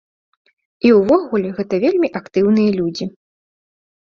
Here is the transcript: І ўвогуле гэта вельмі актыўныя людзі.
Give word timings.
І 0.87 0.93
ўвогуле 0.99 1.51
гэта 1.57 1.73
вельмі 1.85 2.09
актыўныя 2.21 2.69
людзі. 2.79 3.05